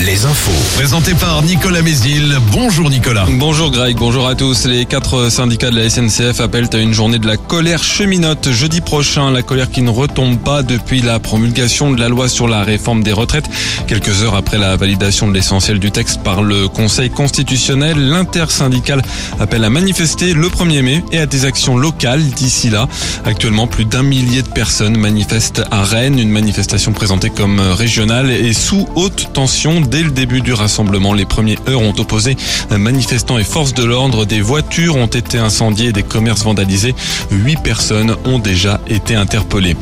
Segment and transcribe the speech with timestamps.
[0.00, 0.76] Les infos.
[0.76, 2.38] Présenté par Nicolas Mézil.
[2.52, 3.26] Bonjour Nicolas.
[3.28, 4.66] Bonjour Greg, bonjour à tous.
[4.66, 8.80] Les quatre syndicats de la SNCF appellent à une journée de la colère cheminote jeudi
[8.80, 9.32] prochain.
[9.32, 13.02] La colère qui ne retombe pas depuis la promulgation de la loi sur la réforme
[13.02, 13.46] des retraites.
[13.88, 19.02] Quelques heures après la validation de l'essentiel du texte par le Conseil constitutionnel, l'intersyndical
[19.40, 22.88] appelle à manifester le 1er mai et à des actions locales d'ici là.
[23.24, 28.52] Actuellement, plus d'un millier de personnes manifestent à Rennes, une manifestation présentée comme régionale et
[28.52, 31.12] sous haute tension dès le début du rassemblement.
[31.14, 32.36] Les premiers heures ont opposé
[32.70, 34.24] manifestants et forces de l'ordre.
[34.24, 36.94] Des voitures ont été incendiées des commerces vandalisés.
[37.30, 39.76] Huit personnes ont déjà été interpellées.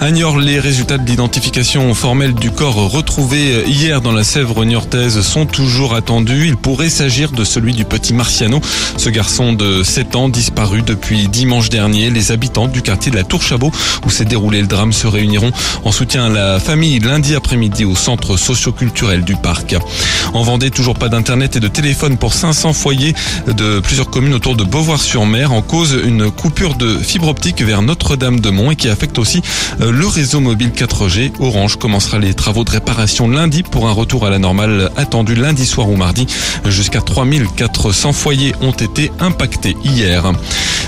[0.00, 5.20] À Niort, les résultats de l'identification formelle du corps retrouvé hier dans la Sèvre niortaise
[5.20, 6.46] sont toujours attendus.
[6.48, 8.60] Il pourrait s'agir de celui du petit Marciano,
[8.96, 12.10] ce garçon de 7 ans disparu depuis dimanche dernier.
[12.10, 13.70] Les habitants du quartier de la Tour Chabot
[14.04, 15.52] où s'est déroulé le drame se réuniront
[15.84, 18.36] en soutien à la famille lundi après-midi au centre
[18.76, 19.74] socioculturel du parc.
[20.34, 23.14] En Vendée, toujours pas d'internet et de téléphone pour 500 foyers
[23.46, 28.72] de plusieurs communes autour de Beauvoir-sur-Mer en cause une coupure de fibre optique vers Notre-Dame-de-Mont
[28.72, 29.40] et qui affecte aussi
[29.80, 31.32] le réseau mobile 4G.
[31.40, 35.64] Orange commencera les travaux de réparation lundi pour un retour à la normale attendu lundi
[35.64, 36.26] soir ou mardi.
[36.66, 40.32] Jusqu'à 3400 foyers ont été impactés hier.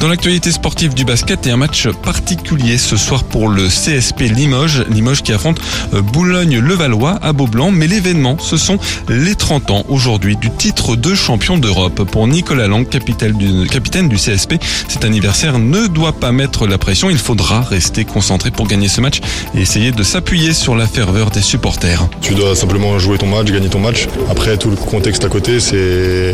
[0.00, 4.84] Dans l'actualité sportive du basket et un match particulier ce soir pour le CSP Limoges.
[4.88, 5.60] Limoges qui affronte
[5.92, 7.59] Boulogne-Levallois à Beaublanc.
[7.70, 12.04] Mais l'événement, ce sont les 30 ans aujourd'hui du titre de champion d'Europe.
[12.10, 14.54] Pour Nicolas Lang, capitaine du, CSP,
[14.88, 17.10] cet anniversaire ne doit pas mettre la pression.
[17.10, 19.20] Il faudra rester concentré pour gagner ce match
[19.54, 22.08] et essayer de s'appuyer sur la ferveur des supporters.
[22.22, 24.08] Tu dois simplement jouer ton match, gagner ton match.
[24.30, 26.32] Après, tout le contexte à côté, c'est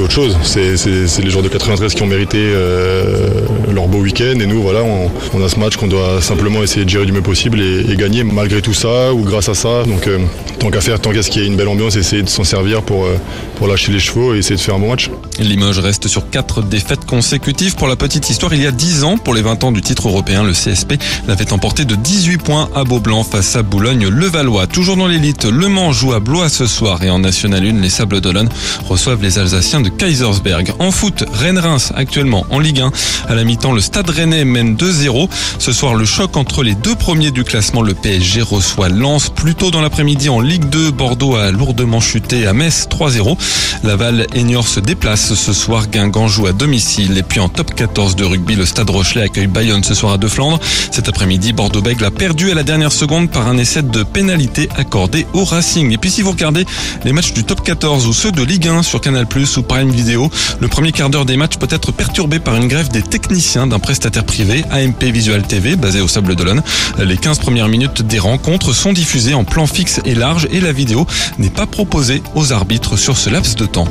[0.00, 0.36] autre chose.
[0.42, 0.74] C'est
[1.22, 3.30] les joueurs de 93 qui ont mérité euh,
[3.72, 4.38] leur beau week-end.
[4.38, 7.22] Et nous, voilà, on, a ce match qu'on doit simplement essayer de gérer du mieux
[7.22, 9.84] possible et, et gagner malgré tout ça ou grâce à ça.
[9.84, 10.18] Donc, euh,
[10.58, 12.44] tant qu'à faire, tant qu'à ce qu'il y ait une belle ambiance, essayer de s'en
[12.44, 13.16] servir pour, euh,
[13.56, 15.10] pour lâcher les chevaux et essayer de faire un bon match.
[15.38, 17.74] Limoges reste sur quatre défaites consécutives.
[17.74, 20.08] Pour la petite histoire, il y a 10 ans, pour les 20 ans du titre
[20.08, 20.94] européen, le CSP
[21.26, 24.66] l'avait emporté de 18 points à Beaublanc face à Boulogne-Levallois.
[24.66, 27.90] Toujours dans l'élite, Le Mans joue à Blois ce soir et en National 1, les
[27.90, 28.48] Sables d'Olonne
[28.88, 30.72] reçoivent les Alsaciens de Kaisersberg.
[30.78, 32.92] En foot, Rennes-Reims actuellement en Ligue 1.
[33.28, 35.28] À la mi-temps, le Stade Rennais mène 2-0.
[35.58, 39.28] Ce soir, le choc entre les deux premiers du classement, le PSG reçoit Lens.
[39.28, 43.36] Plus tôt dans l'après-midi en Ligue 2, Bordeaux a lourdement chuté à Metz 3-0.
[43.84, 45.88] Laval et Niort se déplacent ce soir.
[45.88, 47.18] Guingamp joue à domicile.
[47.18, 50.18] Et puis en top 14 de rugby, le Stade Rochelet accueille Bayonne ce soir à
[50.18, 50.58] De Flandre.
[50.90, 55.26] Cet après-midi, Bordeaux-Bègles a perdu à la dernière seconde par un essai de pénalité accordé
[55.34, 55.92] au Racing.
[55.92, 56.64] Et puis si vous regardez
[57.04, 59.26] les matchs du top 14 ou ceux de Ligue 1 sur Canal+
[59.56, 62.88] ou Prime Video, le premier quart d'heure des matchs peut être perturbé par une grève
[62.88, 66.62] des techniciens d'un prestataire privé, AMP Visual TV, basé au Sable d'Olonne.
[66.98, 70.70] Les 15 premières minutes des rencontres sont diffusées en plan fixe et large et la
[70.70, 71.04] vidéo
[71.38, 73.88] n'est pas proposée aux arbitres sur ce laps de temps.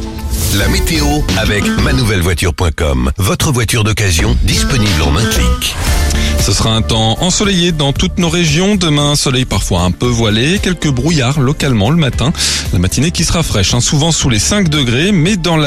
[0.57, 1.05] La météo
[1.37, 3.11] avec manouvellevoiture.com.
[3.17, 5.75] Votre voiture d'occasion disponible en un clic.
[6.39, 8.75] Ce sera un temps ensoleillé dans toutes nos régions.
[8.75, 12.33] Demain, soleil parfois un peu voilé, quelques brouillards localement le matin.
[12.73, 15.59] La matinée qui sera fraîche, hein, souvent sous les 5 degrés, mais dans la